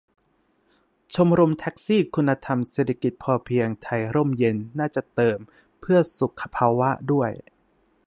[1.13, 5.39] ชมรมแท็กซี่คุณธรรมเศรษฐกิจพอเพียงไทยร่มเย็น น่าจะเติม
[5.79, 7.31] 'เพื่อสุขภาวะ' ด้วย